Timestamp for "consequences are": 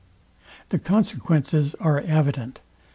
0.79-1.99